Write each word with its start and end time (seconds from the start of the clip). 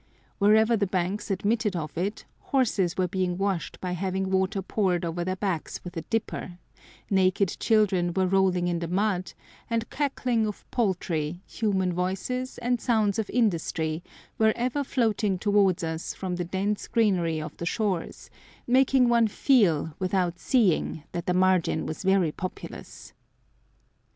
Wherever 0.39 0.75
the 0.75 0.87
banks 0.87 1.29
admitted 1.29 1.75
of 1.75 1.95
it, 1.95 2.25
horses 2.39 2.97
were 2.97 3.07
being 3.07 3.37
washed 3.37 3.79
by 3.79 3.91
having 3.91 4.31
water 4.31 4.63
poured 4.63 5.05
over 5.05 5.23
their 5.23 5.35
backs 5.35 5.79
with 5.83 5.95
a 5.95 6.01
dipper, 6.01 6.57
naked 7.11 7.55
children 7.59 8.11
were 8.11 8.25
rolling 8.25 8.67
in 8.67 8.79
the 8.79 8.87
mud, 8.87 9.33
and 9.69 9.87
cackling 9.91 10.47
of 10.47 10.65
poultry, 10.71 11.43
human 11.45 11.93
voices, 11.93 12.57
and 12.57 12.81
sounds 12.81 13.19
of 13.19 13.29
industry, 13.29 14.01
were 14.39 14.53
ever 14.55 14.83
floating 14.83 15.37
towards 15.37 15.83
us 15.83 16.15
from 16.15 16.35
the 16.37 16.45
dense 16.45 16.87
greenery 16.87 17.39
of 17.39 17.55
the 17.57 17.67
shores, 17.67 18.31
making 18.65 19.07
one 19.07 19.27
feel 19.27 19.93
without 19.99 20.39
seeing 20.39 21.03
that 21.11 21.27
the 21.27 21.33
margin 21.35 21.85
was 21.85 22.01
very 22.01 22.31
populous. 22.31 23.13